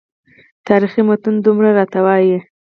تاریخي 0.67 1.01
متون 1.07 1.35
دومره 1.45 1.69
راته 1.79 1.99
وایي. 2.05 2.37